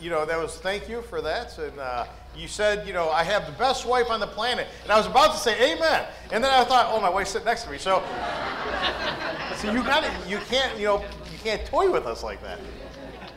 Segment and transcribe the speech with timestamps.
[0.00, 1.56] you know, that was thank you for that.
[1.58, 2.06] And uh,
[2.36, 4.66] you said, you know, I have the best wife on the planet.
[4.82, 6.06] And I was about to say amen.
[6.32, 7.78] And then I thought, oh, my wife's sitting next to me.
[7.78, 8.02] So,
[9.56, 12.58] so you got to, You can't, you know, you can't toy with us like that.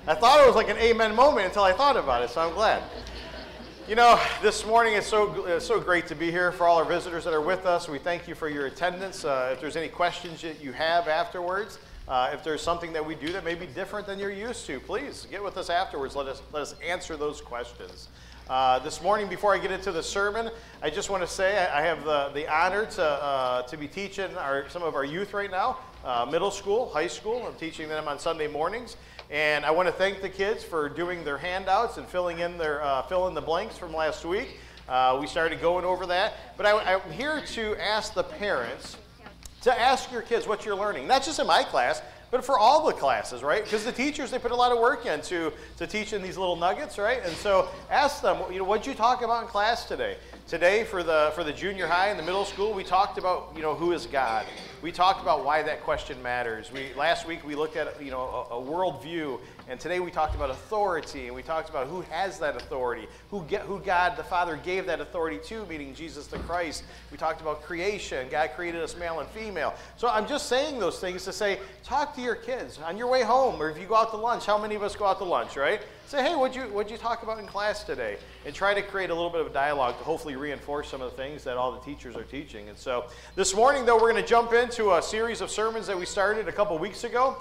[0.07, 2.29] I thought it was like an amen moment until I thought about it.
[2.29, 2.83] So I'm glad.
[3.87, 6.85] You know, this morning it's so, it's so great to be here for all our
[6.85, 7.89] visitors that are with us.
[7.89, 9.25] We thank you for your attendance.
[9.25, 13.15] Uh, if there's any questions that you have afterwards, uh, if there's something that we
[13.15, 16.15] do that may be different than you're used to, please get with us afterwards.
[16.15, 18.09] Let us, let us answer those questions.
[18.49, 21.79] Uh, this morning, before I get into the sermon, I just want to say I,
[21.79, 25.33] I have the, the honor to, uh, to be teaching our, some of our youth
[25.33, 27.45] right now, uh, middle school, high school.
[27.47, 28.97] I'm teaching them on Sunday mornings.
[29.31, 32.83] And I want to thank the kids for doing their handouts and filling in their
[32.83, 34.59] uh, fill in the blanks from last week.
[34.89, 36.33] Uh, we started going over that.
[36.57, 38.97] But I, I'm here to ask the parents
[39.63, 42.87] to ask your kids what you're learning, not just in my class, but for all
[42.87, 43.63] the classes, right?
[43.63, 46.97] Because the teachers, they put a lot of work into to teaching these little nuggets,
[46.97, 47.21] right?
[47.23, 50.17] And so ask them, you know, what did you talk about in class today?
[50.47, 53.61] Today for the for the junior high and the middle school, we talked about, you
[53.61, 54.47] know, who is God.
[54.81, 56.71] We talked about why that question matters.
[56.71, 60.35] We last week we looked at, you know, a, a worldview and today we talked
[60.35, 64.23] about authority, and we talked about who has that authority, who, get, who God the
[64.23, 66.83] Father gave that authority to, meaning Jesus the Christ.
[67.11, 68.27] We talked about creation.
[68.29, 69.73] God created us male and female.
[69.97, 73.23] So I'm just saying those things to say, talk to your kids on your way
[73.23, 74.45] home, or if you go out to lunch.
[74.45, 75.81] How many of us go out to lunch, right?
[76.07, 78.17] Say, hey, what'd you, what'd you talk about in class today?
[78.45, 81.09] And try to create a little bit of a dialogue to hopefully reinforce some of
[81.09, 82.67] the things that all the teachers are teaching.
[82.67, 85.97] And so this morning, though, we're going to jump into a series of sermons that
[85.97, 87.37] we started a couple weeks ago.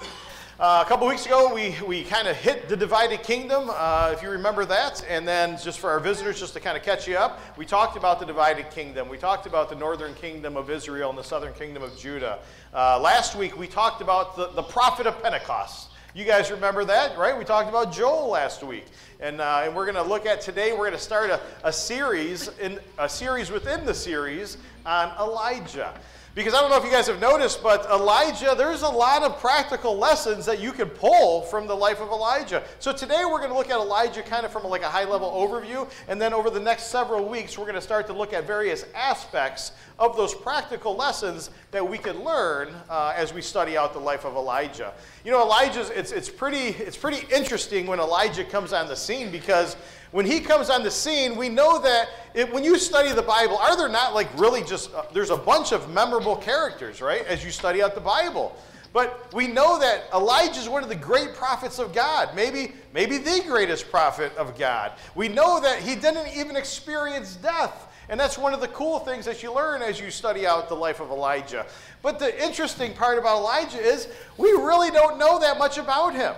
[0.62, 4.22] Uh, a couple weeks ago, we, we kind of hit the divided kingdom, uh, if
[4.22, 5.04] you remember that.
[5.08, 7.96] And then, just for our visitors, just to kind of catch you up, we talked
[7.96, 9.08] about the divided kingdom.
[9.08, 12.38] We talked about the northern kingdom of Israel and the southern kingdom of Judah.
[12.72, 15.88] Uh, last week, we talked about the, the prophet of Pentecost.
[16.14, 17.36] You guys remember that, right?
[17.36, 18.86] We talked about Joel last week.
[19.18, 21.72] And, uh, and we're going to look at today, we're going to start a, a,
[21.72, 25.92] series, in, a series within the series on Elijah.
[26.34, 29.38] Because I don't know if you guys have noticed, but Elijah, there's a lot of
[29.38, 32.62] practical lessons that you can pull from the life of Elijah.
[32.78, 35.30] So today we're going to look at Elijah kind of from like a high level
[35.30, 35.90] overview.
[36.08, 38.86] And then over the next several weeks, we're going to start to look at various
[38.94, 44.00] aspects of those practical lessons that we can learn uh, as we study out the
[44.00, 44.94] life of Elijah.
[45.26, 49.30] You know, Elijah's, it's, it's, pretty, it's pretty interesting when Elijah comes on the scene
[49.30, 49.76] because
[50.12, 53.56] when he comes on the scene, we know that it, when you study the Bible,
[53.56, 57.44] are there not like really just, uh, there's a bunch of memorable characters, right, as
[57.44, 58.56] you study out the Bible.
[58.92, 63.16] But we know that Elijah is one of the great prophets of God, maybe, maybe
[63.16, 64.92] the greatest prophet of God.
[65.14, 67.88] We know that he didn't even experience death.
[68.10, 70.74] And that's one of the cool things that you learn as you study out the
[70.74, 71.64] life of Elijah.
[72.02, 76.34] But the interesting part about Elijah is we really don't know that much about him.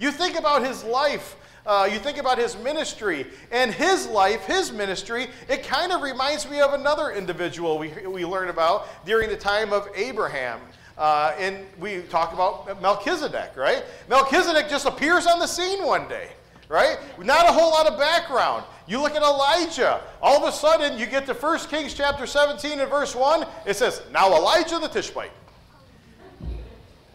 [0.00, 1.36] You think about his life
[1.66, 6.48] uh, you think about his ministry and his life, his ministry, it kind of reminds
[6.48, 10.60] me of another individual we, we learn about during the time of Abraham.
[10.98, 13.82] Uh, and we talk about Melchizedek, right?
[14.08, 16.30] Melchizedek just appears on the scene one day,
[16.68, 16.98] right?
[17.18, 18.64] Not a whole lot of background.
[18.86, 22.78] You look at Elijah, all of a sudden you get to 1 Kings chapter 17
[22.78, 25.32] and verse 1, it says, Now Elijah the Tishbite.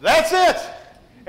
[0.00, 0.79] That's it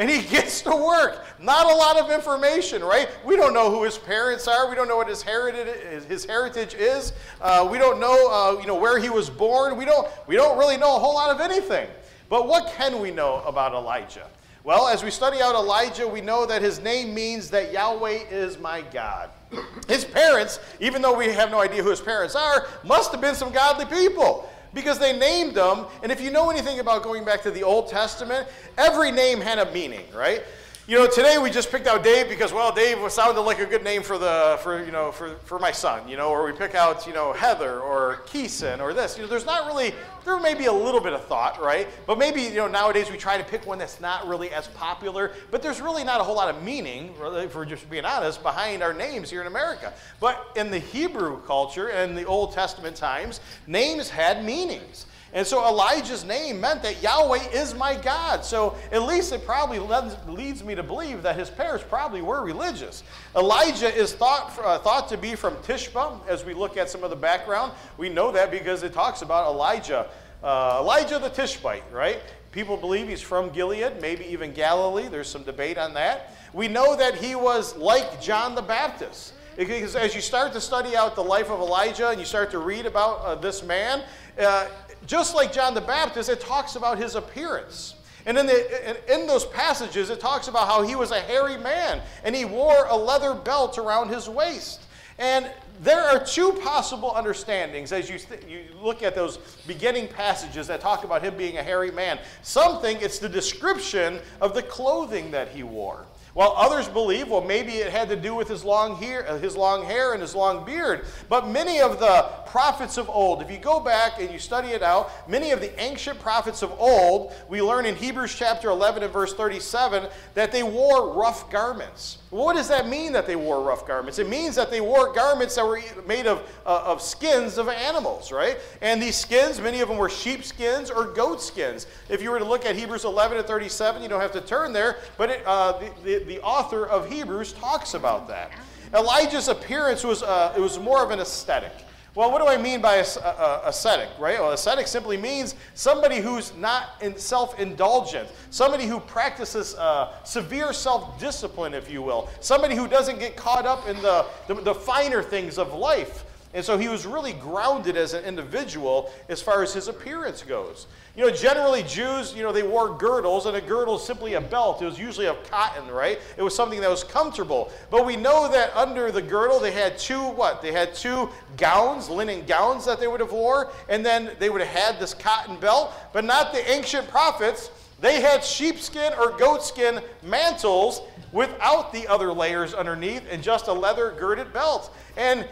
[0.02, 1.24] and he gets to work.
[1.40, 3.08] Not a lot of information, right?
[3.24, 4.68] We don't know who his parents are.
[4.68, 7.14] We don't know what his heritage, his heritage is.
[7.40, 9.78] Uh, we don't know, uh, you know, where he was born.
[9.78, 11.88] We don't, we don't really know a whole lot of anything.
[12.30, 14.28] But what can we know about Elijah?
[14.64, 18.58] Well, as we study out Elijah, we know that his name means that Yahweh is
[18.58, 19.30] my God.
[19.88, 23.36] His parents, even though we have no idea who his parents are, must have been
[23.36, 25.86] some godly people because they named them.
[26.04, 29.60] And if you know anything about going back to the Old Testament, every name had
[29.60, 30.44] a meaning, right?
[30.88, 33.84] You know, today we just picked out Dave because, well, Dave sounded like a good
[33.84, 36.74] name for the, for, you know, for, for my son, you know, or we pick
[36.74, 39.16] out, you know, Heather or Keeson or this.
[39.16, 39.94] You know, there's not really,
[40.26, 41.88] there may be a little bit of thought, right?
[42.08, 45.34] But maybe, you know, nowadays we try to pick one that's not really as popular,
[45.52, 48.82] but there's really not a whole lot of meaning, really, for just being honest, behind
[48.82, 49.94] our names here in America.
[50.20, 55.06] But in the Hebrew culture and the Old Testament times, names had meanings.
[55.34, 58.44] And so Elijah's name meant that Yahweh is my God.
[58.44, 59.80] So at least it probably
[60.28, 63.04] leads me to believe that his parents probably were religious.
[63.36, 67.10] Elijah is thought, uh, thought to be from Tishba as we look at some of
[67.10, 67.72] the background.
[67.98, 70.10] We know that because it talks about Elijah.
[70.44, 72.20] Uh, Elijah the Tishbite, right?
[72.52, 75.08] People believe he's from Gilead, maybe even Galilee.
[75.08, 76.36] There's some debate on that.
[76.52, 79.34] We know that he was like John the Baptist.
[79.56, 82.60] Because as you start to study out the life of Elijah and you start to
[82.60, 84.04] read about uh, this man,
[84.40, 84.68] uh,
[85.06, 87.96] just like John the Baptist, it talks about his appearance.
[88.26, 92.02] And in, the, in, those passages, it talks about how he was a hairy man
[92.24, 94.82] and he wore a leather belt around his waist.
[95.18, 95.50] And
[95.82, 100.82] there are two possible understandings as you, th- you look at those beginning passages that
[100.82, 102.20] talk about him being a hairy man.
[102.44, 106.06] Some think it's the description of the clothing that he wore.
[106.34, 109.58] While others believe, well, maybe it had to do with his long, hair, uh, his
[109.58, 111.06] long hair and his long beard.
[111.28, 114.82] But many of the prophets of old, if you go back and you study it
[114.82, 119.12] out, many of the ancient prophets of old, we learn in Hebrews chapter 11 and
[119.12, 122.20] verse 37 that they wore rough garments.
[122.32, 124.18] What does that mean that they wore rough garments?
[124.18, 128.32] It means that they wore garments that were made of, uh, of skins of animals,
[128.32, 128.58] right?
[128.82, 131.88] And these skins, many of them were sheep skins or goat skins.
[132.08, 134.72] If you were to look at Hebrews 11 and 37, you don't have to turn
[134.72, 138.52] there, but it, uh, the, the, the, author of Hebrews talks about that.
[138.94, 141.74] Elijah's appearance was, uh, it was more of an ascetic.
[142.14, 144.38] Well, what do I mean by ascetic, right?
[144.38, 151.18] Well, ascetic simply means somebody who's not self indulgent, somebody who practices uh, severe self
[151.20, 155.24] discipline, if you will, somebody who doesn't get caught up in the, the, the finer
[155.24, 156.26] things of life.
[156.54, 160.88] And so he was really grounded as an individual as far as his appearance goes.
[161.16, 164.42] You know, generally Jews, you know, they wore girdles, and a girdle is simply a
[164.42, 164.82] belt.
[164.82, 166.20] It was usually of cotton, right?
[166.38, 167.72] It was something that was comfortable.
[167.90, 170.62] But we know that under the girdle they had two what?
[170.62, 174.62] They had two gowns, linen gowns that they would have wore, and then they would
[174.62, 175.94] have had this cotton belt.
[176.14, 177.72] But not the ancient prophets.
[178.00, 181.02] They had sheepskin or goatskin mantles
[181.32, 184.94] without the other layers underneath and just a leather girded belt.
[185.16, 185.48] And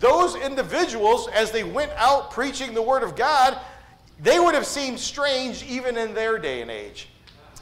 [0.00, 3.58] those individuals, as they went out preaching the word of God,
[4.18, 7.08] they would have seemed strange even in their day and age.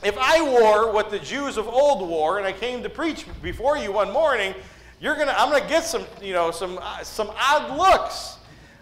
[0.02, 3.76] If I wore what the Jews of old wore and I came to preach before
[3.76, 4.54] you one morning,
[5.00, 8.36] you're gonna, I'm going to get some, you know, some, uh, some odd looks.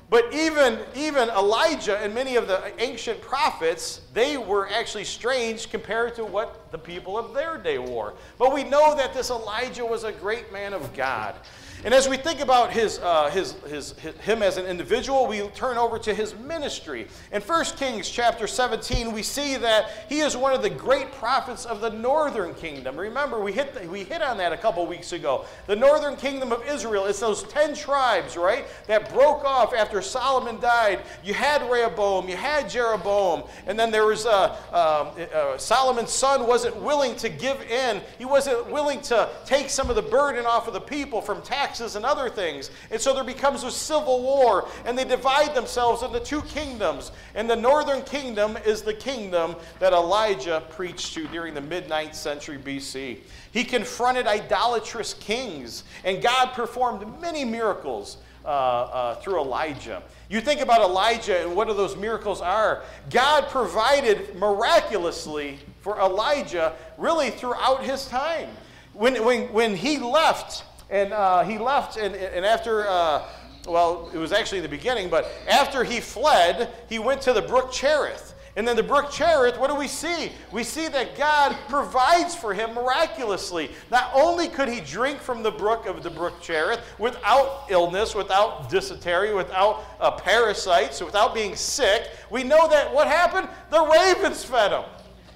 [0.08, 6.14] But even, even Elijah and many of the ancient prophets, they were actually strange compared
[6.14, 8.14] to what the people of their day wore.
[8.38, 11.34] But we know that this Elijah was a great man of God.
[11.84, 15.46] And as we think about his, uh, his, his, his, him as an individual, we
[15.48, 17.06] turn over to his ministry.
[17.32, 21.64] In 1 Kings chapter 17, we see that he is one of the great prophets
[21.64, 22.96] of the northern kingdom.
[22.96, 25.44] Remember, we hit, the, we hit on that a couple weeks ago.
[25.66, 30.58] The northern kingdom of Israel, it's those 10 tribes, right, that broke off after Solomon
[30.58, 31.00] died.
[31.22, 36.46] You had Rehoboam, you had Jeroboam, and then there was uh, um, uh, Solomon's son
[36.46, 38.00] wasn't willing to give in.
[38.18, 41.75] He wasn't willing to take some of the burden off of the people from tax
[41.76, 42.70] taxes and other things.
[42.90, 47.12] And so there becomes a civil war, and they divide themselves into two kingdoms.
[47.34, 52.14] And the northern kingdom is the kingdom that Elijah preached to during the mid 9th
[52.14, 53.18] century BC.
[53.52, 58.18] He confronted idolatrous kings, and God performed many miracles.
[58.44, 60.00] Uh, uh, through Elijah.
[60.28, 62.84] You think about Elijah and what those miracles are.
[63.10, 68.50] God provided miraculously for Elijah really throughout his time.
[68.92, 73.24] When, when, when he left and uh, he left, and, and after, uh,
[73.66, 77.72] well, it was actually the beginning, but after he fled, he went to the brook
[77.72, 78.34] Cherith.
[78.54, 80.32] And then the brook Cherith, what do we see?
[80.50, 83.70] We see that God provides for him miraculously.
[83.90, 88.70] Not only could he drink from the brook of the brook Cherith without illness, without
[88.70, 93.46] dysentery, without uh, parasites, without being sick, we know that what happened?
[93.70, 94.84] The ravens fed him.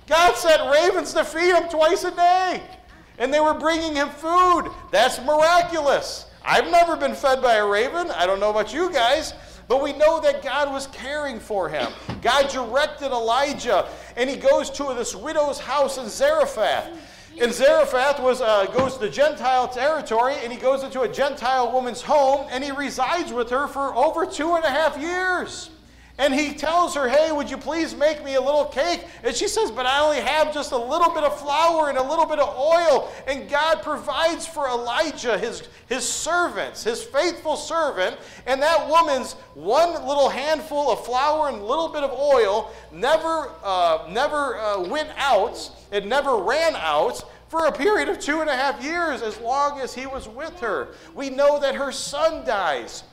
[0.07, 2.63] God sent ravens to feed him twice a day
[3.21, 4.71] and they were bringing him food.
[4.91, 6.27] That's miraculous.
[6.45, 8.11] I've never been fed by a raven.
[8.11, 9.35] I don't know about you guys,
[9.69, 11.93] but we know that God was caring for him.
[12.23, 13.87] God directed Elijah,
[14.17, 16.89] and he goes to this widow's house in Zarephath.
[17.41, 22.03] And Zarephath was, uh, goes to Gentile territory, and he goes into a Gentile woman's
[22.03, 25.71] home, and he resides with her for over two and a half years.
[26.21, 29.07] And he tells her, Hey, would you please make me a little cake?
[29.25, 32.03] And she says, But I only have just a little bit of flour and a
[32.03, 33.11] little bit of oil.
[33.27, 38.19] And God provides for Elijah, his, his servants, his faithful servant.
[38.47, 43.51] And that woman's one little handful of flour and a little bit of oil never,
[43.65, 48.51] uh, never uh, went out, it never ran out for a period of two and
[48.51, 50.95] a half years, as long as he was with her.
[51.15, 53.05] We know that her son dies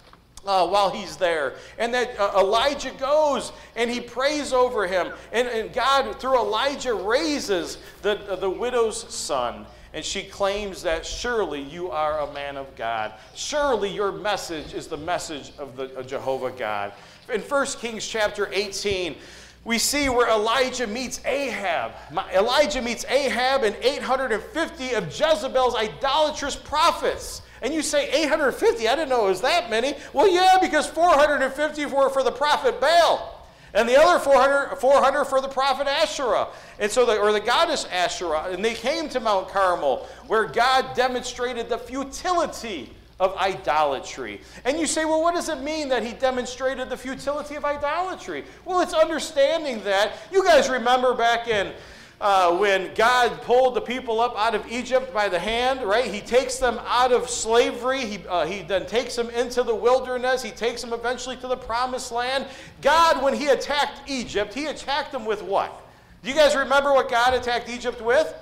[0.48, 1.56] uh, while he's there.
[1.78, 5.12] And that uh, Elijah goes and he prays over him.
[5.32, 9.66] And, and God, through Elijah, raises the, uh, the widow's son.
[9.94, 13.14] And she claims that surely you are a man of God.
[13.36, 16.94] Surely your message is the message of the of Jehovah God.
[17.34, 19.16] In 1 Kings chapter 18,
[19.64, 21.92] we see where Elijah meets Ahab.
[22.34, 27.42] Elijah meets Ahab and 850 of Jezebel's idolatrous prophets.
[27.62, 29.96] And you say 850, I didn't know it was that many.
[30.14, 33.46] Well, yeah, because 450 were for the prophet Baal.
[33.74, 36.48] and the other 400, 400 for the prophet Asherah,
[36.80, 38.50] and so the, or the goddess Asherah.
[38.50, 44.42] And they came to Mount Carmel, where God demonstrated the futility of idolatry.
[44.64, 48.46] And you say, well, what does it mean that he demonstrated the futility of idolatry?
[48.64, 50.14] Well, it's understanding that.
[50.32, 51.74] You guys remember back in
[52.20, 56.06] uh, when God pulled the people up out of Egypt by the hand, right?
[56.06, 58.00] He takes them out of slavery.
[58.00, 60.42] He, uh, he then takes them into the wilderness.
[60.42, 62.48] He takes them eventually to the promised land.
[62.82, 65.82] God, when he attacked Egypt, he attacked them with what?
[66.24, 68.34] Do you guys remember what God attacked Egypt with?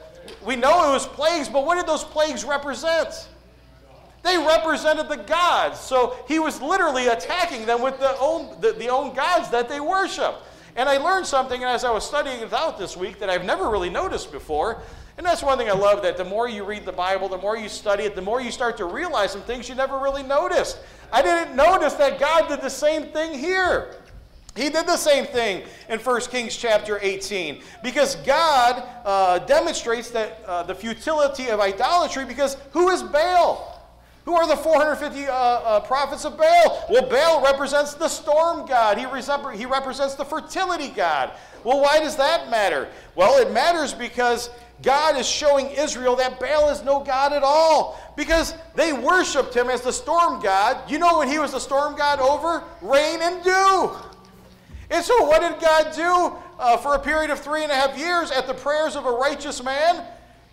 [0.46, 3.28] We know it was plagues, but what did those plagues represent?
[4.24, 5.80] They represented the gods.
[5.80, 9.80] So he was literally attacking them with the own, the, the own gods that they
[9.80, 10.42] worship.
[10.76, 13.70] And I learned something as I was studying it out this week that I've never
[13.70, 14.82] really noticed before.
[15.18, 17.56] And that's one thing I love that the more you read the Bible, the more
[17.56, 20.80] you study it, the more you start to realize some things you never really noticed.
[21.14, 23.96] I didn't notice that God did the same thing here.
[24.56, 30.44] He did the same thing in 1 Kings chapter 18 because God uh, demonstrates that
[30.46, 33.75] uh, the futility of idolatry because who is Baal?
[34.26, 36.86] Who are the 450 uh, uh, prophets of Baal?
[36.90, 38.98] Well, Baal represents the storm god.
[38.98, 39.06] He,
[39.58, 41.34] he represents the fertility god.
[41.64, 42.90] Well, why does that matter?
[43.16, 44.50] Well, it matters because
[44.82, 49.70] God is showing Israel that Baal is no God at all because they worshiped him
[49.70, 50.90] as the storm god.
[50.90, 52.64] You know what he was the storm god over?
[52.82, 53.92] Rain and dew.
[54.90, 57.98] And so, what did God do uh, for a period of three and a half
[57.98, 60.04] years at the prayers of a righteous man?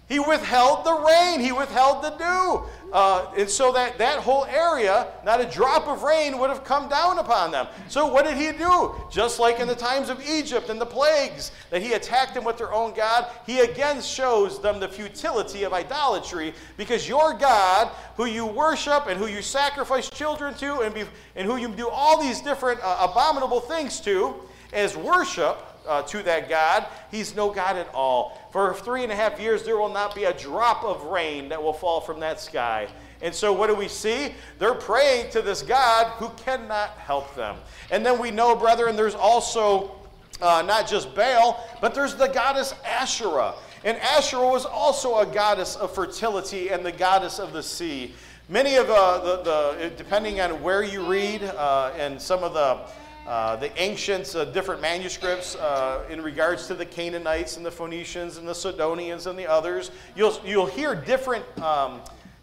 [0.09, 2.65] He withheld the rain, he withheld the dew.
[2.93, 6.89] Uh, and so that, that whole area, not a drop of rain would have come
[6.91, 7.67] down upon them.
[7.89, 8.95] So what did he do?
[9.11, 12.59] Just like in the times of Egypt and the plagues, that he attacked them with
[12.59, 18.27] their own God, he again shows them the futility of idolatry because your God, who
[18.27, 21.05] you worship and who you sacrifice children to and, be,
[21.37, 24.35] and who you do all these different uh, abominable things to,
[24.75, 26.87] as worship, uh, to that God.
[27.11, 28.39] He's no God at all.
[28.51, 31.63] For three and a half years, there will not be a drop of rain that
[31.63, 32.89] will fall from that sky.
[33.23, 34.35] And so, what do we see?
[34.59, 37.57] They're praying to this God who cannot help them.
[37.91, 39.93] And then we know, brethren, there's also
[40.41, 43.55] uh, not just Baal, but there's the goddess Asherah.
[43.85, 48.15] And Asherah was also a goddess of fertility and the goddess of the sea.
[48.49, 52.81] Many of uh, the, the, depending on where you read, uh, and some of the
[53.27, 58.37] uh, the ancients, uh, different manuscripts uh, in regards to the Canaanites and the Phoenicians
[58.37, 62.01] and the Sidonians and the others, you'll, you'll hear different, um,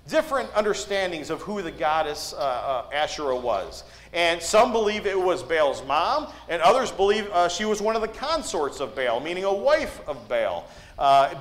[0.07, 3.83] different understandings of who the goddess uh, uh, Asherah was.
[4.13, 8.07] And some believe it was Baal's mom, and others believe she was one of the
[8.07, 10.65] consorts of Baal, meaning a wife of Baal,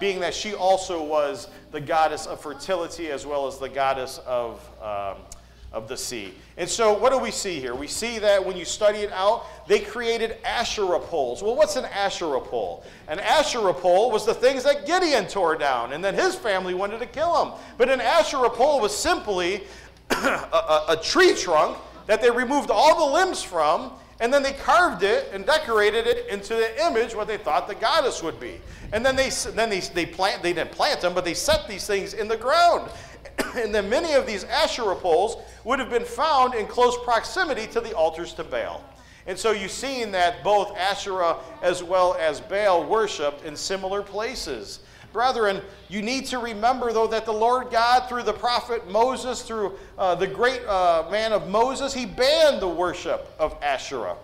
[0.00, 4.68] being that she also was the goddess of fertility as well as the goddess of.
[4.82, 5.22] Um,
[5.72, 6.32] of the sea.
[6.56, 7.74] And so, what do we see here?
[7.74, 11.42] We see that when you study it out, they created Asherah poles.
[11.42, 12.84] Well, what's an Asherah pole?
[13.06, 17.00] An Asherah pole was the things that Gideon tore down, and then his family wanted
[17.00, 17.52] to kill him.
[17.76, 19.64] But an Asherah pole was simply
[20.10, 24.52] a, a, a tree trunk that they removed all the limbs from, and then they
[24.52, 28.60] carved it and decorated it into the image what they thought the goddess would be.
[28.92, 31.86] And then they then they, they plant they didn't plant them, but they set these
[31.86, 32.90] things in the ground.
[33.56, 37.80] and then many of these Asherah poles would have been found in close proximity to
[37.80, 38.82] the altars to Baal.
[39.26, 44.80] And so you've seen that both Asherah as well as Baal worshiped in similar places.
[45.12, 49.78] Brethren, you need to remember, though, that the Lord God, through the prophet Moses, through
[49.96, 54.16] uh, the great uh, man of Moses, he banned the worship of Asherah.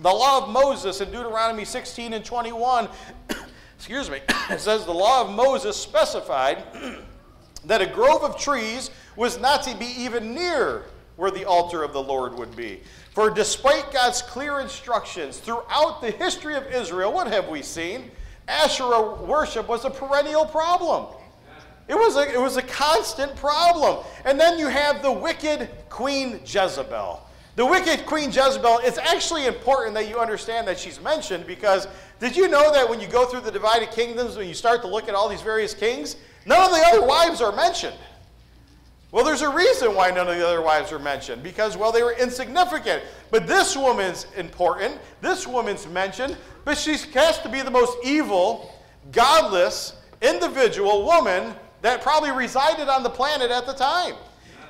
[0.00, 2.88] The law of Moses in Deuteronomy 16 and 21,
[3.76, 4.20] excuse me,
[4.58, 6.64] says the law of Moses specified
[7.66, 10.84] that a grove of trees was not to be even near
[11.16, 12.80] where the altar of the Lord would be.
[13.12, 18.10] For despite God's clear instructions throughout the history of Israel, what have we seen?
[18.48, 21.06] Asherah worship was a perennial problem.
[21.86, 24.04] It was a, it was a constant problem.
[24.24, 27.20] And then you have the wicked Queen Jezebel.
[27.56, 31.86] The wicked Queen Jezebel, it's actually important that you understand that she's mentioned because
[32.18, 34.88] did you know that when you go through the divided kingdoms, when you start to
[34.88, 37.96] look at all these various kings, None of the other wives are mentioned.
[39.14, 42.02] Well, there's a reason why none of the other wives are mentioned because, well, they
[42.02, 43.02] were insignificant.
[43.30, 44.98] But this woman's important.
[45.20, 48.74] This woman's mentioned, but she's has to be the most evil,
[49.12, 54.14] godless, individual woman that probably resided on the planet at the time.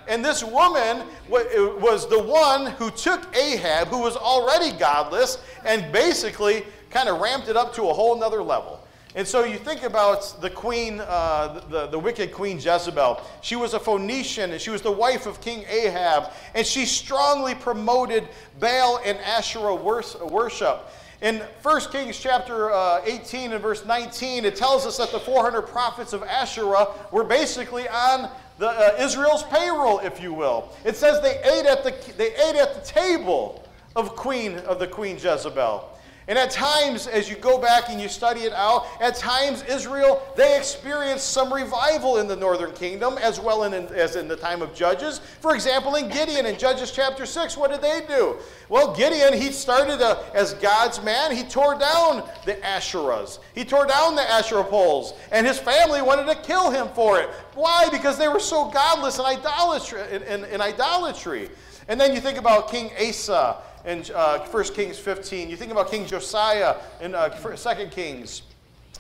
[0.07, 5.91] And this woman eh, was the one who took Ahab, who was already godless, and
[5.91, 8.84] basically kind of ramped it up to a whole nother level.
[9.17, 13.23] And so you think about the queen, uh, the, the wicked queen Jezebel.
[13.43, 16.33] She was a Phoenician and she was the wife of King Ahab.
[16.55, 18.27] And she strongly promoted
[18.59, 20.91] Baal and Asherah worship.
[21.23, 25.63] In 1 Kings chapter uh, 18 and verse 19, it tells us that the 400
[25.63, 28.29] prophets of Asherah were basically on
[28.59, 30.71] the, uh, Israel's payroll, if you will.
[30.85, 34.89] It says they ate at the, they ate at the table of queen of the
[34.89, 35.89] queen Jezebel.
[36.27, 40.23] And at times, as you go back and you study it out, at times Israel,
[40.37, 44.63] they experienced some revival in the northern kingdom as well in, as in the time
[44.63, 45.19] of Judges.
[45.19, 48.37] For example, in Gideon in Judges chapter 6, what did they do?
[48.71, 51.37] Well, Gideon, he started a, as God's man.
[51.37, 53.41] He tore down the Asherahs.
[53.55, 55.13] He tore down the Asherah poles.
[55.31, 57.29] And his family wanted to kill him for it.
[57.55, 57.89] Why?
[57.91, 60.01] Because they were so godless and idolatry.
[60.11, 61.51] In, in, in idolatry.
[61.87, 65.51] And then you think about King Asa in uh, 1 Kings 15.
[65.51, 68.43] You think about King Josiah in uh, 2 Kings.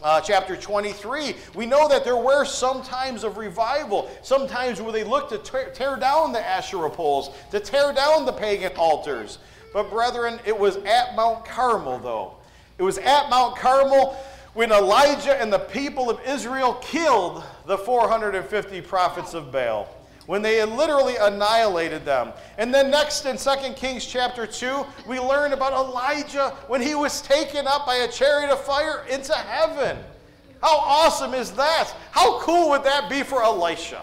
[0.02, 5.04] Uh, chapter 23, we know that there were some times of revival, sometimes where they
[5.04, 9.38] looked to tear, tear down the Asherah poles, to tear down the pagan altars.
[9.72, 12.34] But, brethren, it was at Mount Carmel, though.
[12.76, 14.16] It was at Mount Carmel
[14.52, 19.88] when Elijah and the people of Israel killed the 450 prophets of Baal
[20.26, 22.32] when they literally annihilated them.
[22.58, 27.20] And then next in 2 Kings chapter 2, we learn about Elijah when he was
[27.20, 29.96] taken up by a chariot of fire into heaven.
[30.62, 31.92] How awesome is that?
[32.10, 34.02] How cool would that be for Elisha?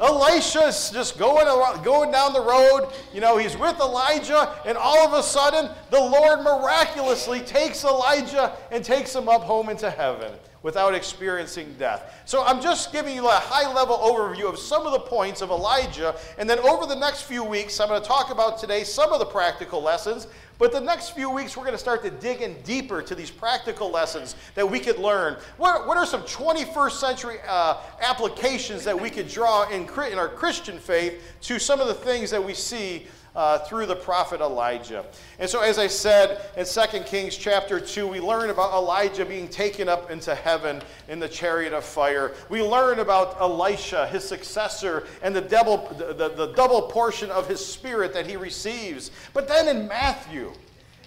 [0.00, 1.46] Elisha's just going,
[1.82, 2.92] going down the road.
[3.14, 8.52] You know, he's with Elijah, and all of a sudden, the Lord miraculously takes Elijah
[8.70, 10.32] and takes him up home into heaven
[10.64, 12.22] without experiencing death.
[12.24, 15.50] So I'm just giving you a high level overview of some of the points of
[15.50, 16.16] Elijah.
[16.38, 19.18] And then over the next few weeks, I'm going to talk about today some of
[19.20, 20.26] the practical lessons.
[20.58, 23.30] But the next few weeks, we're going to start to dig in deeper to these
[23.30, 25.36] practical lessons that we could learn.
[25.58, 30.28] What, what are some 21st century uh, applications that we could draw in, in our
[30.28, 35.04] Christian faith to some of the things that we see uh, through the prophet Elijah.
[35.38, 39.48] And so, as I said in 2 Kings chapter 2, we learn about Elijah being
[39.48, 42.32] taken up into heaven in the chariot of fire.
[42.48, 47.48] We learn about Elisha, his successor, and the double, the, the, the double portion of
[47.48, 49.10] his spirit that he receives.
[49.32, 50.52] But then in Matthew,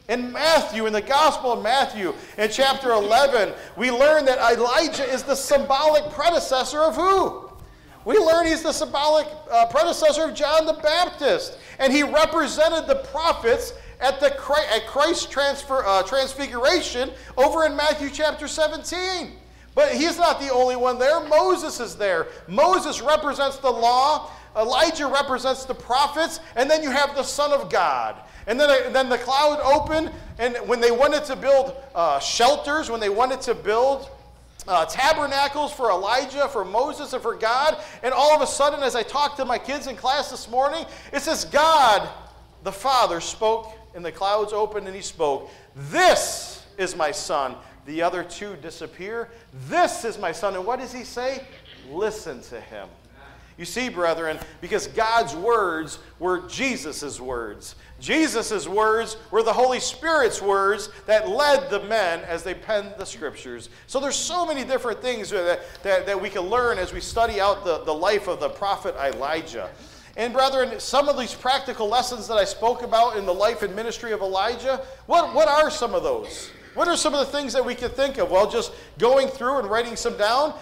[0.10, 5.24] in Matthew, in the Gospel of Matthew, in chapter 11, we learn that Elijah is
[5.24, 7.47] the symbolic predecessor of who?
[8.08, 11.58] We learn he's the symbolic uh, predecessor of John the Baptist.
[11.78, 14.28] And he represented the prophets at, the,
[14.74, 19.34] at Christ's transfer, uh, transfiguration over in Matthew chapter 17.
[19.76, 21.20] But he's not the only one there.
[21.28, 22.28] Moses is there.
[22.48, 24.32] Moses represents the law.
[24.56, 26.40] Elijah represents the prophets.
[26.56, 28.16] And then you have the Son of God.
[28.48, 30.14] And then, and then the cloud opened.
[30.40, 34.10] And when they wanted to build uh, shelters, when they wanted to build
[34.68, 37.78] uh, tabernacles for Elijah, for Moses, and for God.
[38.04, 40.86] And all of a sudden, as I talked to my kids in class this morning,
[41.14, 42.08] it says, God,
[42.64, 47.56] the Father, spoke, and the clouds opened, and he spoke, This is my son.
[47.86, 49.30] The other two disappear.
[49.70, 50.56] This is my son.
[50.56, 51.44] And what does he say?
[51.90, 52.90] Listen to him.
[53.58, 57.76] You see, brethren, because God's words were Jesus' words.
[58.00, 63.06] Jesus' words were the Holy Spirit's words that led the men as they penned the
[63.06, 63.70] scriptures.
[63.88, 67.42] So there's so many different things that, that, that we can learn as we study
[67.42, 69.70] out the, the life of the prophet Elijah.
[70.16, 73.76] And brethren, some of these practical lessons that I spoke about in the life and
[73.76, 76.52] ministry of Elijah, what, what are some of those?
[76.76, 78.30] What are some of the things that we could think of?
[78.30, 80.54] Well, just going through and writing some down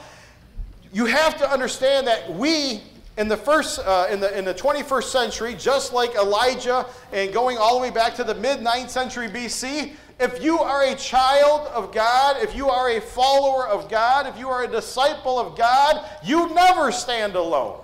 [0.96, 2.82] you have to understand that we
[3.18, 7.58] in the first uh, in the in the 21st century just like elijah and going
[7.58, 11.68] all the way back to the mid 9th century bc if you are a child
[11.68, 15.58] of god if you are a follower of god if you are a disciple of
[15.58, 17.82] god you never stand alone.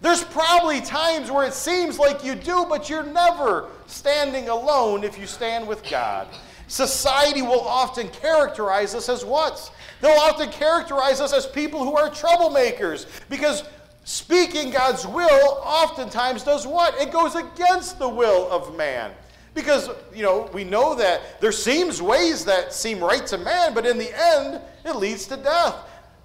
[0.00, 5.18] There's probably times where it seems like you do but you're never standing alone if
[5.18, 6.28] you stand with god
[6.68, 12.08] society will often characterize us as what They'll often characterize us as people who are
[12.08, 13.64] troublemakers because
[14.04, 16.94] speaking God's will oftentimes does what?
[17.00, 19.12] It goes against the will of man.
[19.54, 23.86] Because, you know, we know that there seems ways that seem right to man, but
[23.86, 25.74] in the end, it leads to death.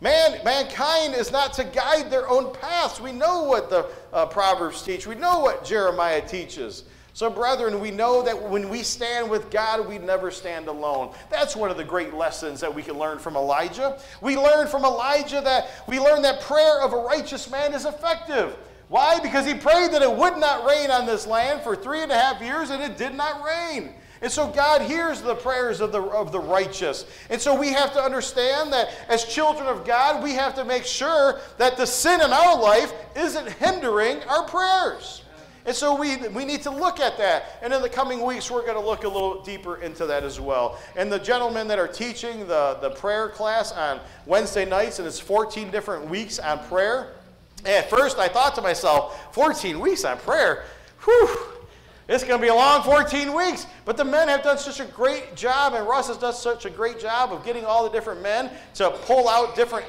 [0.01, 3.01] Man, mankind is not to guide their own paths.
[3.01, 5.07] We know what the uh, Proverbs teach.
[5.07, 6.83] We know what Jeremiah teaches.
[7.15, 11.13] So, brethren, we know that when we stand with God, we never stand alone.
[11.29, 13.99] That's one of the great lessons that we can learn from Elijah.
[14.19, 18.57] We learn from Elijah that we learn that prayer of a righteous man is effective.
[18.89, 19.19] Why?
[19.19, 22.15] Because he prayed that it would not rain on this land for three and a
[22.15, 23.93] half years, and it did not rain.
[24.23, 27.05] And so God hears the prayers of the, of the righteous.
[27.29, 30.85] And so we have to understand that as children of God, we have to make
[30.85, 35.22] sure that the sin in our life isn't hindering our prayers.
[35.65, 37.57] And so we, we need to look at that.
[37.61, 40.39] And in the coming weeks, we're going to look a little deeper into that as
[40.39, 40.77] well.
[40.95, 45.19] And the gentlemen that are teaching the, the prayer class on Wednesday nights, and it's
[45.19, 47.13] 14 different weeks on prayer.
[47.65, 50.65] at first, I thought to myself, 14 weeks on prayer?
[51.05, 51.52] Whew,
[52.07, 53.65] it's going to be a long 14 weeks.
[53.85, 56.69] But the men have done such a great job, and Russ has done such a
[56.69, 59.85] great job of getting all the different men to pull out different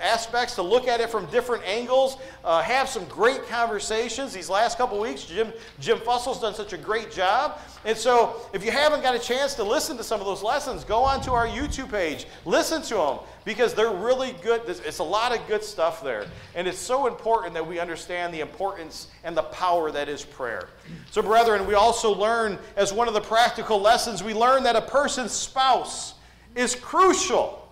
[0.00, 4.32] aspects, to look at it from different angles, uh, have some great conversations.
[4.32, 7.58] These last couple weeks, Jim, Jim done such a great job.
[7.84, 10.84] And so, if you haven't got a chance to listen to some of those lessons,
[10.84, 14.62] go onto our YouTube page, listen to them, because they're really good.
[14.66, 16.26] It's a lot of good stuff there.
[16.56, 20.68] And it's so important that we understand the importance and the power that is prayer.
[21.12, 24.82] So, brethren, we also learn as one of the practical lessons, we learn that a
[24.82, 26.14] person's spouse
[26.56, 27.62] is crucial.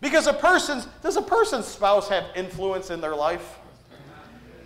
[0.00, 3.57] Because a person's, does a person's spouse have influence in their life?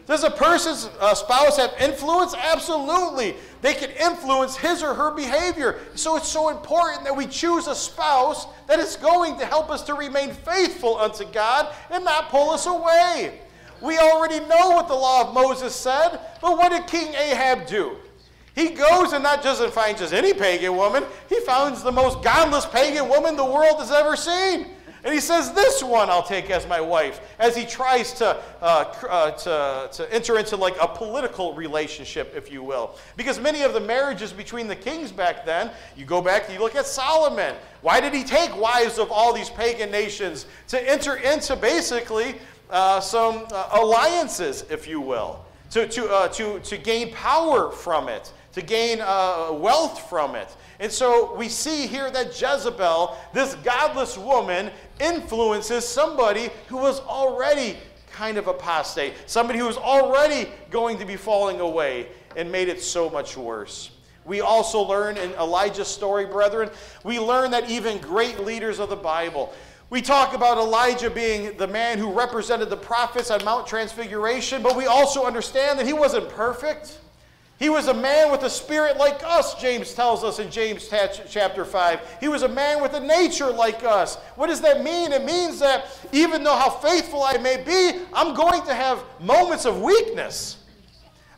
[0.07, 2.35] Does a person's uh, spouse have influence?
[2.35, 3.37] Absolutely.
[3.61, 5.79] They can influence his or her behavior.
[5.95, 9.83] So it's so important that we choose a spouse that is going to help us
[9.85, 13.41] to remain faithful unto God and not pull us away.
[13.81, 17.97] We already know what the law of Moses said, but what did King Ahab do?
[18.55, 22.67] He goes and not just finds just any pagan woman, he finds the most godless
[22.67, 24.69] pagan woman the world has ever seen.
[25.05, 28.95] And he says, This one I'll take as my wife, as he tries to, uh,
[29.09, 32.97] uh, to, to enter into like a political relationship, if you will.
[33.17, 36.61] Because many of the marriages between the kings back then, you go back and you
[36.61, 37.57] look at Solomon.
[37.81, 42.37] Why did he take wives of all these pagan nations to enter into basically
[42.71, 48.09] uh, some uh, alliances, if you will, to, to, uh, to, to gain power from
[48.09, 48.33] it?
[48.53, 50.55] To gain uh, wealth from it.
[50.81, 57.77] And so we see here that Jezebel, this godless woman, influences somebody who was already
[58.11, 62.83] kind of apostate, somebody who was already going to be falling away, and made it
[62.83, 63.91] so much worse.
[64.25, 66.71] We also learn in Elijah's story, brethren,
[67.05, 69.53] we learn that even great leaders of the Bible,
[69.91, 74.75] we talk about Elijah being the man who represented the prophets on Mount Transfiguration, but
[74.75, 76.99] we also understand that he wasn't perfect.
[77.63, 80.93] He was a man with a spirit like us, James tells us in James
[81.31, 82.17] chapter 5.
[82.19, 84.17] He was a man with a nature like us.
[84.35, 85.13] What does that mean?
[85.13, 89.65] It means that even though how faithful I may be, I'm going to have moments
[89.65, 90.57] of weakness.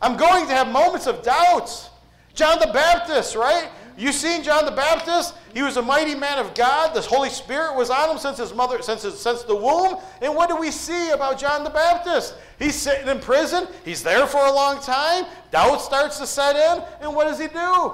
[0.00, 1.90] I'm going to have moments of doubts.
[2.32, 3.68] John the Baptist, right?
[3.96, 5.34] You seen John the Baptist?
[5.52, 6.94] He was a mighty man of God.
[6.94, 9.98] The Holy Spirit was on him since his mother, since, his, since the womb.
[10.20, 12.34] And what do we see about John the Baptist?
[12.58, 13.68] He's sitting in prison.
[13.84, 15.26] He's there for a long time.
[15.52, 16.84] Doubt starts to set in.
[17.00, 17.92] And what does he do?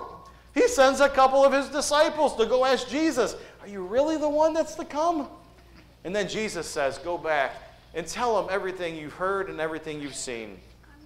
[0.55, 4.29] He sends a couple of his disciples to go ask Jesus, Are you really the
[4.29, 5.29] one that's to come?
[6.05, 7.55] And then Jesus says, Go back
[7.95, 10.59] and tell them everything you've heard and everything you've seen.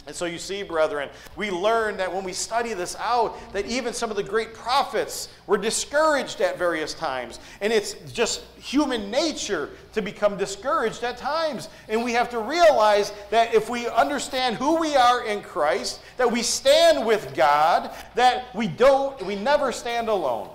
[0.06, 3.94] And so you see, brethren, we learn that when we study this out, that even
[3.94, 7.38] some of the great prophets were discouraged at various times.
[7.62, 11.70] And it's just human nature to become discouraged at times.
[11.88, 16.30] And we have to realize that if we understand who we are in Christ, that
[16.30, 20.50] we stand with God, that we don't, we never stand alone.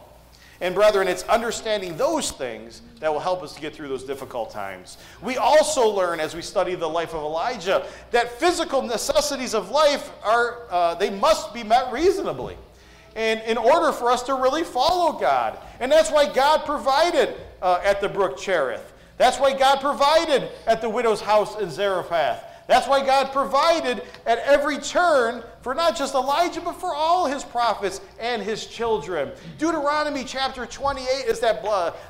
[0.61, 4.51] And brethren, it's understanding those things that will help us to get through those difficult
[4.51, 4.97] times.
[5.21, 10.11] We also learn as we study the life of Elijah that physical necessities of life
[10.23, 12.57] are uh, they must be met reasonably.
[13.15, 15.59] And in order for us to really follow God.
[15.79, 18.93] And that's why God provided uh, at the brook Cherith.
[19.17, 22.45] That's why God provided at the widow's house in Zarephath.
[22.69, 27.43] That's why God provided at every turn for not just Elijah, but for all his
[27.43, 29.31] prophets and his children.
[29.57, 31.63] Deuteronomy chapter 28 is that,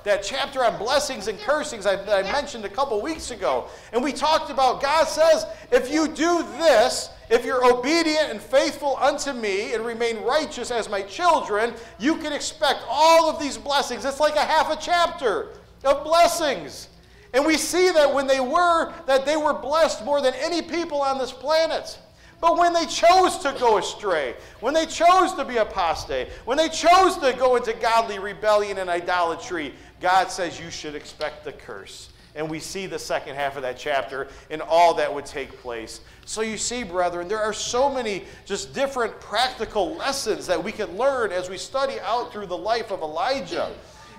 [0.04, 3.70] that chapter on blessings and cursings I, I mentioned a couple weeks ago.
[3.94, 8.98] And we talked about God says, if you do this, if you're obedient and faithful
[8.98, 14.04] unto me and remain righteous as my children, you can expect all of these blessings.
[14.04, 15.54] It's like a half a chapter
[15.86, 16.89] of blessings.
[17.34, 21.02] And we see that when they were, that they were blessed more than any people
[21.02, 22.00] on this planet.
[22.42, 26.70] But when they chose to go astray, when they chose to be apostate, when they
[26.70, 32.10] chose to go into godly rebellion and idolatry, God says you should expect the curse.
[32.36, 36.00] And we see the second half of that chapter and all that would take place.
[36.26, 40.96] So you see, brethren, there are so many just different practical lessons that we can
[40.96, 43.72] learn as we study out through the life of Elijah.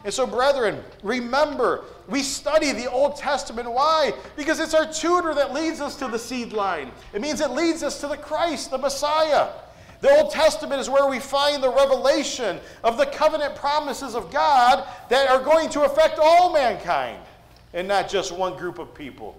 [0.05, 3.71] And so, brethren, remember, we study the Old Testament.
[3.71, 4.13] Why?
[4.37, 6.91] Because it's our tutor that leads us to the seed line.
[7.13, 9.49] It means it leads us to the Christ, the Messiah.
[10.01, 14.89] The Old Testament is where we find the revelation of the covenant promises of God
[15.11, 17.19] that are going to affect all mankind
[17.75, 19.37] and not just one group of people.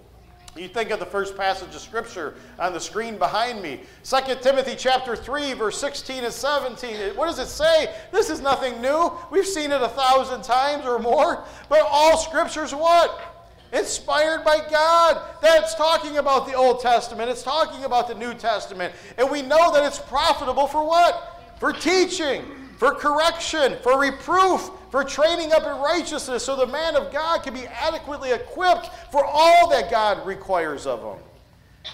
[0.54, 3.80] You think of the first passage of scripture on the screen behind me.
[4.04, 7.16] 2 Timothy chapter 3, verse 16 and 17.
[7.16, 7.94] What does it say?
[8.10, 9.12] This is nothing new.
[9.30, 11.44] We've seen it a thousand times or more.
[11.70, 13.18] But all scripture's what?
[13.72, 15.22] Inspired by God.
[15.40, 17.30] That's talking about the Old Testament.
[17.30, 18.92] It's talking about the New Testament.
[19.16, 21.40] And we know that it's profitable for what?
[21.60, 22.44] For teaching,
[22.76, 27.54] for correction, for reproof, for training up in righteousness, so the man of God can
[27.54, 31.24] be adequately equipped for all that God requires of him.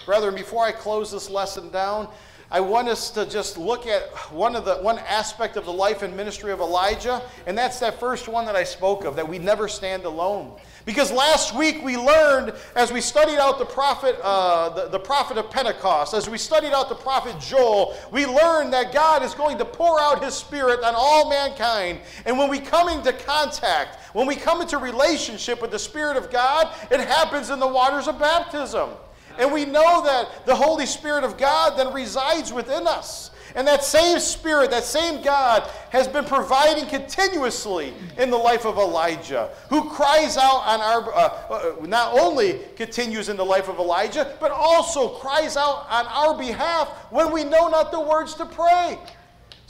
[0.05, 2.09] Brethren, before I close this lesson down,
[2.51, 6.01] I want us to just look at one of the one aspect of the life
[6.01, 9.39] and ministry of Elijah, and that's that first one that I spoke of, that we
[9.39, 10.59] never stand alone.
[10.89, 15.37] Because last week we learned, as we studied out the prophet, uh, the, the prophet
[15.37, 19.59] of Pentecost, as we studied out the prophet Joel, we learned that God is going
[19.59, 21.99] to pour out his spirit on all mankind.
[22.25, 26.31] And when we come into contact, when we come into relationship with the Spirit of
[26.31, 28.89] God, it happens in the waters of baptism.
[29.37, 33.29] And we know that the Holy Spirit of God then resides within us.
[33.55, 38.77] And that same Spirit, that same God, has been providing continuously in the life of
[38.77, 43.79] Elijah, who cries out on our, uh, uh, not only continues in the life of
[43.79, 48.45] Elijah, but also cries out on our behalf when we know not the words to
[48.45, 48.97] pray.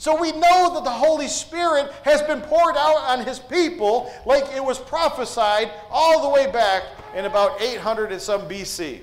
[0.00, 4.44] So we know that the Holy Spirit has been poured out on his people like
[4.54, 9.00] it was prophesied all the way back in about 800 and some BC.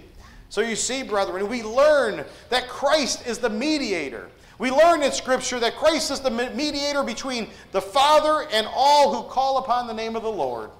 [0.50, 4.30] So you see, brethren, we learn that Christ is the mediator.
[4.60, 9.30] We learn in Scripture that Christ is the mediator between the Father and all who
[9.30, 10.72] call upon the name of the Lord.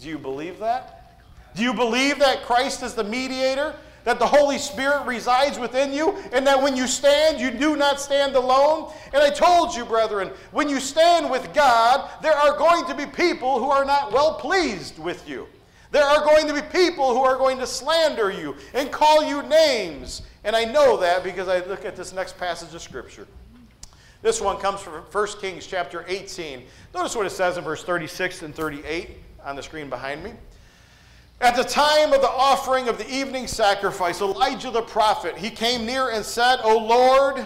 [0.00, 1.22] Do you believe that?
[1.54, 3.76] Do you believe that Christ is the mediator?
[4.02, 8.00] That the Holy Spirit resides within you, and that when you stand, you do not
[8.00, 8.92] stand alone?
[9.14, 13.06] And I told you, brethren, when you stand with God, there are going to be
[13.06, 15.46] people who are not well pleased with you.
[15.90, 19.42] There are going to be people who are going to slander you and call you
[19.44, 23.26] names and I know that because I look at this next passage of Scripture.
[24.22, 26.64] This one comes from 1 Kings chapter 18.
[26.94, 29.10] Notice what it says in verse 36 and 38
[29.44, 30.32] on the screen behind me.
[31.40, 35.84] At the time of the offering of the evening sacrifice, Elijah the prophet, he came
[35.84, 37.44] near and said, O Lord,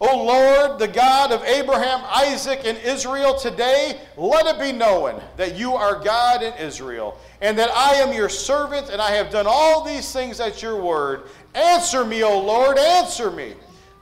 [0.00, 5.56] O Lord, the God of Abraham, Isaac, and Israel, today let it be known that
[5.56, 9.44] you are God in Israel, and that I am your servant, and I have done
[9.46, 11.24] all these things at your word.
[11.54, 13.54] Answer me, O Lord, answer me,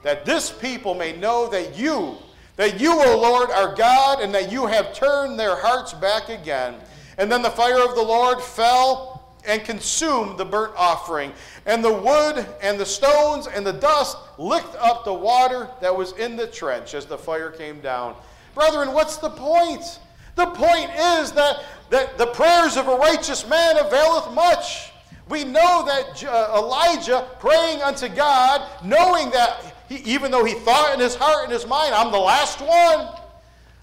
[0.03, 2.17] that this people may know that you,
[2.55, 6.75] that you, O Lord, are God, and that you have turned their hearts back again.
[7.17, 11.33] And then the fire of the Lord fell and consumed the burnt offering,
[11.65, 16.11] and the wood and the stones and the dust licked up the water that was
[16.13, 18.15] in the trench as the fire came down.
[18.53, 19.99] Brethren, what's the point?
[20.35, 24.91] The point is that, that the prayers of a righteous man availeth much.
[25.29, 30.93] We know that uh, Elijah praying unto God, knowing that he, even though he thought
[30.93, 33.15] in his heart and his mind, I'm the last one.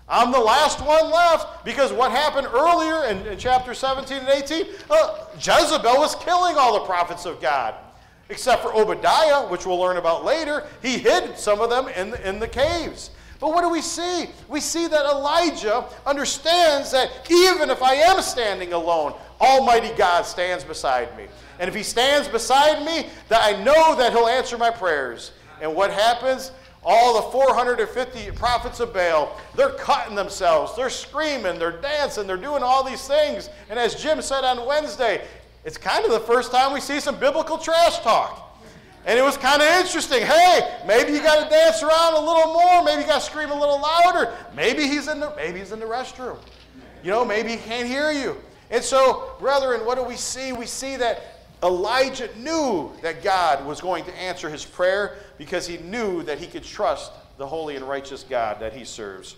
[0.08, 1.64] I'm the last one left.
[1.64, 4.66] Because what happened earlier in, in chapter 17 and 18?
[4.90, 7.74] Uh, Jezebel was killing all the prophets of God.
[8.28, 10.66] Except for Obadiah, which we'll learn about later.
[10.82, 13.10] He hid some of them in in the caves.
[13.38, 14.26] But what do we see?
[14.48, 20.64] We see that Elijah understands that even if I am standing alone, Almighty God stands
[20.64, 21.26] beside me.
[21.58, 25.32] And if He stands beside me, that I know that He'll answer my prayers.
[25.60, 26.52] And what happens?
[26.84, 32.62] All the 450 prophets of Baal, they're cutting themselves, they're screaming, they're dancing, they're doing
[32.62, 33.50] all these things.
[33.68, 35.26] And as Jim said on Wednesday,
[35.64, 38.46] it's kind of the first time we see some biblical trash talk.
[39.04, 40.22] And it was kind of interesting.
[40.22, 42.84] Hey, maybe you got to dance around a little more.
[42.84, 44.32] Maybe you got to scream a little louder.
[44.54, 46.38] Maybe he's in the maybe he's in the restroom.
[47.02, 48.36] You know, maybe he can't hear you.
[48.70, 50.52] And so, brethren, what do we see?
[50.52, 51.22] We see that
[51.62, 56.46] Elijah knew that God was going to answer his prayer because he knew that he
[56.46, 59.36] could trust the holy and righteous God that he serves.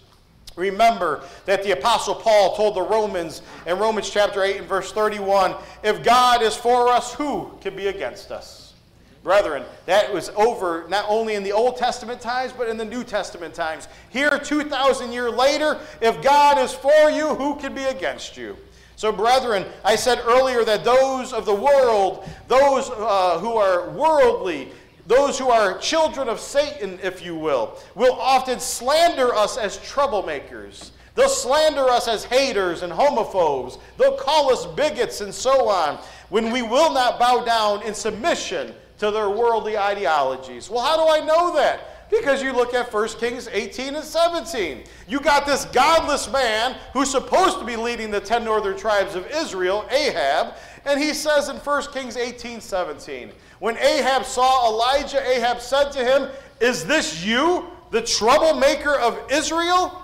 [0.57, 5.55] Remember that the Apostle Paul told the Romans in Romans chapter 8 and verse 31
[5.85, 8.75] if God is for us, who can be against us?
[9.23, 13.05] Brethren, that was over not only in the Old Testament times, but in the New
[13.05, 13.87] Testament times.
[14.11, 18.57] Here, 2,000 years later, if God is for you, who can be against you?
[18.99, 24.73] So, brethren, I said earlier that those of the world, those uh, who are worldly,
[25.07, 30.91] those who are children of Satan, if you will, will often slander us as troublemakers.
[31.15, 33.79] They'll slander us as haters and homophobes.
[33.99, 38.75] They'll call us bigots and so on when we will not bow down in submission
[38.99, 40.69] to their worldly ideologies.
[40.69, 41.98] Well, how do I know that?
[42.11, 44.85] Because you look at 1 Kings 18 and 17.
[45.07, 49.27] You got this godless man who's supposed to be leading the 10 northern tribes of
[49.31, 50.55] Israel, Ahab,
[50.87, 56.05] And he says in 1 Kings 18 17, when Ahab saw Elijah, Ahab said to
[56.05, 56.29] him,
[56.61, 60.03] Is this you, the troublemaker of Israel?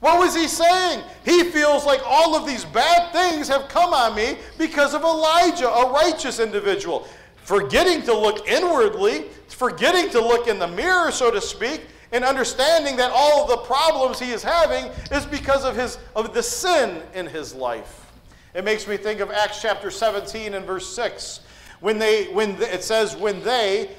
[0.00, 1.04] What was he saying?
[1.24, 5.68] He feels like all of these bad things have come on me because of Elijah,
[5.68, 7.06] a righteous individual.
[7.44, 12.96] Forgetting to look inwardly, forgetting to look in the mirror, so to speak, and understanding
[12.96, 17.26] that all the problems he is having is because of, his, of the sin in
[17.26, 18.10] his life.
[18.54, 21.40] It makes me think of Acts chapter 17 and verse 6.
[21.80, 23.90] When they, when it says, when they,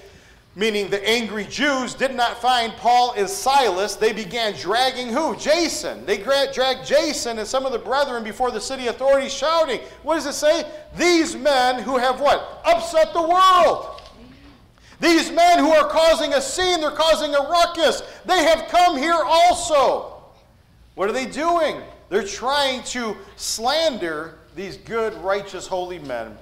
[0.56, 5.36] meaning the angry Jews, did not find Paul and Silas, they began dragging who?
[5.36, 6.06] Jason.
[6.06, 10.28] They dragged Jason and some of the brethren before the city authorities, shouting, What does
[10.28, 10.70] it say?
[10.96, 12.62] These men who have what?
[12.66, 14.02] Upset the world.
[15.00, 18.04] These men who are causing a scene, they're causing a ruckus.
[18.26, 20.24] They have come here also.
[20.96, 21.82] What are they doing?
[22.10, 26.38] They're trying to slander these good, righteous, holy men.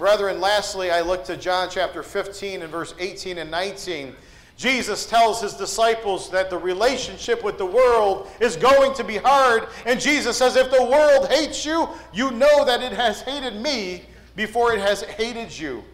[0.00, 4.16] Brethren, lastly, I look to John chapter 15 and verse 18 and 19.
[4.56, 9.68] Jesus tells his disciples that the relationship with the world is going to be hard.
[9.84, 14.04] And Jesus says, If the world hates you, you know that it has hated me
[14.36, 15.84] before it has hated you.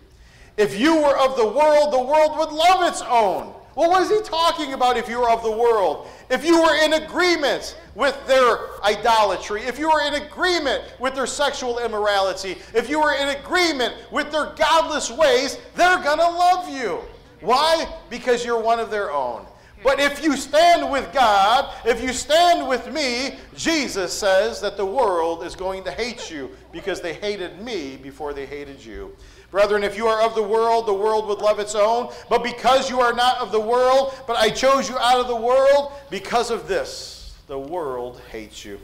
[0.57, 3.53] If you were of the world, the world would love its own.
[3.77, 6.09] Well, what is he talking about if you're of the world?
[6.31, 11.27] If you were in agreement with their idolatry, if you were in agreement with their
[11.27, 16.71] sexual immorality, if you were in agreement with their godless ways, they're going to love
[16.71, 17.01] you.
[17.43, 17.87] Why?
[18.09, 19.45] Because you're one of their own.
[19.85, 24.87] But if you stand with God, if you stand with me, Jesus says that the
[24.87, 29.15] world is going to hate you because they hated me before they hated you.
[29.51, 32.13] Brethren, if you are of the world, the world would love its own.
[32.29, 35.37] But because you are not of the world, but I chose you out of the
[35.37, 38.81] world, because of this, the world hates you.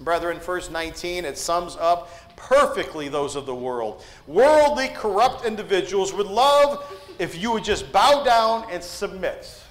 [0.00, 4.02] Brethren, verse 19, it sums up perfectly those of the world.
[4.26, 6.84] Worldly, corrupt individuals would love
[7.18, 9.62] if you would just bow down and submit.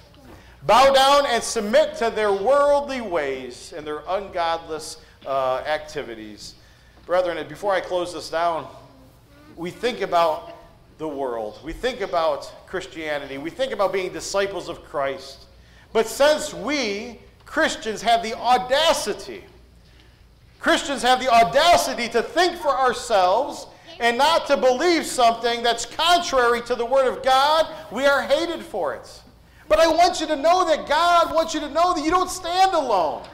[0.62, 6.54] Bow down and submit to their worldly ways and their ungodless uh, activities.
[7.04, 8.66] Brethren, before I close this down,
[9.56, 10.52] we think about
[10.98, 15.46] the world, we think about Christianity, we think about being disciples of Christ.
[15.92, 19.44] But since we, Christians, have the audacity,
[20.60, 23.66] Christians have the audacity to think for ourselves
[24.00, 28.62] and not to believe something that's contrary to the Word of God, we are hated
[28.62, 29.22] for it.
[29.68, 32.30] But I want you to know that God wants you to know that you don't
[32.30, 33.24] stand alone,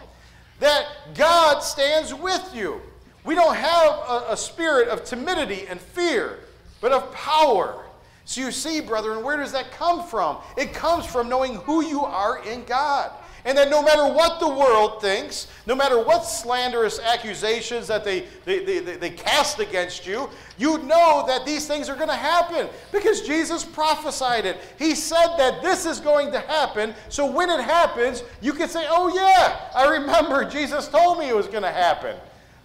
[0.60, 2.80] that God stands with you.
[3.24, 6.40] We don't have a, a spirit of timidity and fear,
[6.80, 7.84] but of power.
[8.24, 10.38] So you see, brethren, where does that come from?
[10.56, 13.10] It comes from knowing who you are in God.
[13.44, 18.26] And that no matter what the world thinks, no matter what slanderous accusations that they,
[18.44, 20.28] they, they, they cast against you,
[20.58, 24.58] you know that these things are going to happen because Jesus prophesied it.
[24.78, 26.94] He said that this is going to happen.
[27.08, 31.36] So when it happens, you can say, Oh, yeah, I remember Jesus told me it
[31.36, 32.16] was going to happen.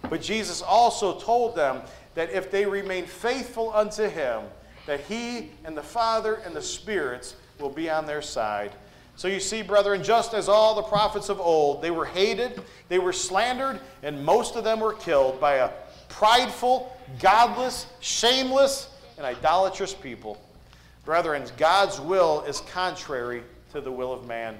[0.08, 1.82] But Jesus also told them
[2.14, 4.44] that if they remain faithful unto him,
[4.86, 8.72] that he and the Father and the spirits will be on their side.
[9.16, 12.98] So you see, brethren, just as all the prophets of old, they were hated, they
[12.98, 15.70] were slandered, and most of them were killed by a
[16.08, 20.40] prideful, godless, shameless, and idolatrous people.
[21.04, 23.42] Brethren, God's will is contrary
[23.72, 24.56] to the will of man.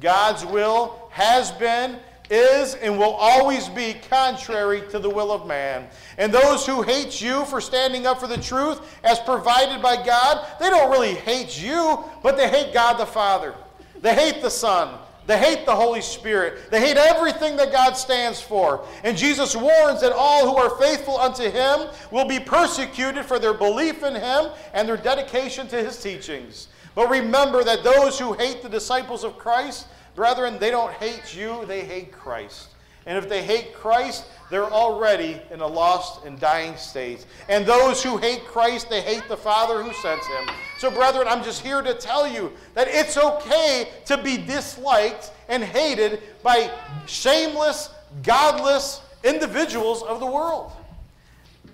[0.00, 1.98] God's will has been
[2.32, 5.86] is and will always be contrary to the will of man.
[6.18, 10.46] And those who hate you for standing up for the truth as provided by God,
[10.58, 13.54] they don't really hate you, but they hate God the Father.
[14.00, 14.98] They hate the Son.
[15.26, 16.70] They hate the Holy Spirit.
[16.70, 18.84] They hate everything that God stands for.
[19.04, 23.54] And Jesus warns that all who are faithful unto Him will be persecuted for their
[23.54, 26.68] belief in Him and their dedication to His teachings.
[26.94, 31.64] But remember that those who hate the disciples of Christ, Brethren, they don't hate you,
[31.66, 32.68] they hate Christ.
[33.06, 37.26] And if they hate Christ, they're already in a lost and dying state.
[37.48, 40.54] And those who hate Christ, they hate the Father who sent him.
[40.78, 45.64] So, brethren, I'm just here to tell you that it's okay to be disliked and
[45.64, 46.70] hated by
[47.06, 47.90] shameless,
[48.22, 50.72] godless individuals of the world.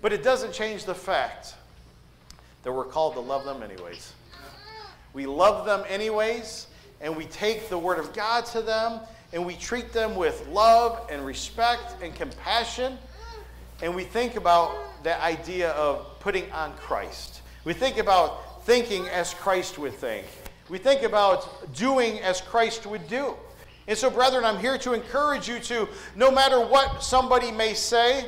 [0.01, 1.55] But it doesn't change the fact
[2.63, 4.15] that we're called to love them anyways.
[5.13, 6.68] We love them anyways
[7.01, 9.01] and we take the Word of God to them
[9.33, 12.99] and we treat them with love and respect and compassion.
[13.83, 17.43] And we think about the idea of putting on Christ.
[17.65, 20.27] We think about thinking as Christ would think.
[20.69, 23.35] We think about doing as Christ would do.
[23.87, 28.27] And so, brethren, I'm here to encourage you to, no matter what somebody may say,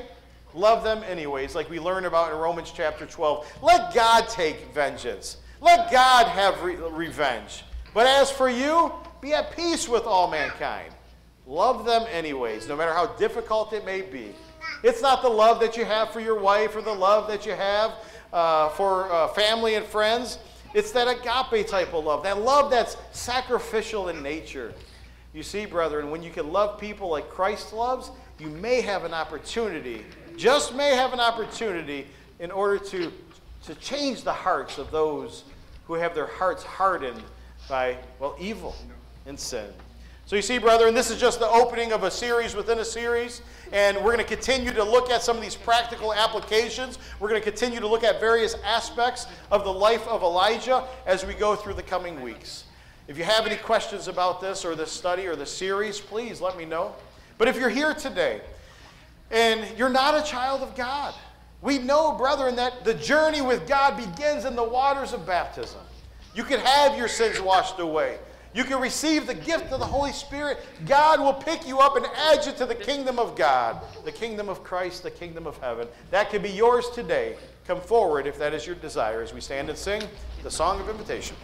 [0.54, 3.46] love them anyways, like we learn about in Romans chapter 12.
[3.62, 5.36] Let God take vengeance.
[5.60, 7.64] Let God have re- revenge.
[7.92, 10.92] But as for you, be at peace with all mankind.
[11.46, 14.34] Love them anyways, no matter how difficult it may be.
[14.82, 17.52] It's not the love that you have for your wife or the love that you
[17.52, 17.92] have
[18.32, 20.38] uh, for uh, family and friends.
[20.72, 24.72] It's that agape type of love, that love that's sacrificial in nature.
[25.32, 29.12] You see, brethren, when you can love people like Christ loves, you may have an
[29.12, 30.04] opportunity,
[30.36, 32.06] just may have an opportunity,
[32.38, 33.12] in order to,
[33.64, 35.44] to change the hearts of those
[35.86, 37.22] who have their hearts hardened
[37.70, 38.74] by, well, evil
[39.26, 39.72] and sin.
[40.26, 43.42] So you see, brethren, this is just the opening of a series within a series,
[43.72, 46.98] and we're going to continue to look at some of these practical applications.
[47.18, 51.24] We're going to continue to look at various aspects of the life of Elijah as
[51.24, 52.64] we go through the coming weeks.
[53.08, 56.56] If you have any questions about this or this study or the series, please let
[56.56, 56.94] me know.
[57.38, 58.40] But if you're here today
[59.30, 61.14] and you're not a child of God,
[61.62, 65.80] we know, brethren, that the journey with God begins in the waters of baptism.
[66.34, 68.18] You can have your sins washed away.
[68.52, 70.58] You can receive the gift of the Holy Spirit.
[70.86, 74.48] God will pick you up and add you to the kingdom of God, the kingdom
[74.48, 75.86] of Christ, the kingdom of heaven.
[76.10, 77.36] That can be yours today.
[77.66, 80.02] Come forward if that is your desire as we stand and sing
[80.42, 81.36] the song of invitation.